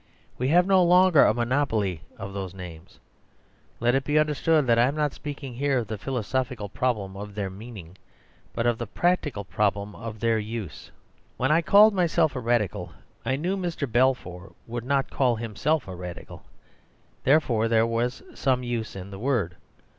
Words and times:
We 0.39 0.47
have 0.47 0.65
no 0.65 0.83
longer 0.83 1.23
a 1.23 1.31
monopoly 1.31 2.01
of 2.17 2.33
these 2.33 2.55
names. 2.55 2.97
Let 3.79 3.93
it 3.93 4.03
be 4.03 4.17
understood 4.17 4.65
that 4.65 4.79
I 4.79 4.87
am 4.87 4.95
not 4.95 5.13
speaking 5.13 5.53
here 5.53 5.77
of 5.77 5.85
the 5.87 5.97
philosophical 5.99 6.69
problem 6.69 7.15
of 7.15 7.35
their 7.35 7.51
meaning, 7.51 7.99
but 8.51 8.65
of 8.65 8.79
the 8.79 8.87
practical 8.87 9.43
problem 9.45 9.93
of 9.95 10.19
their 10.19 10.39
use. 10.39 10.89
When 11.37 11.51
I 11.51 11.61
called 11.61 11.93
myself 11.93 12.35
a 12.35 12.39
Radical 12.39 12.93
I 13.23 13.35
knew 13.35 13.55
Mr. 13.55 13.85
Balfour 13.87 14.53
would 14.65 14.85
not 14.85 15.11
call 15.11 15.35
himself 15.35 15.87
a 15.87 15.93
Radical; 15.93 16.45
therefore 17.23 17.67
there 17.67 17.85
was 17.85 18.23
some 18.33 18.63
use 18.63 18.95
in 18.95 19.11
the 19.11 19.19
word. 19.19 19.55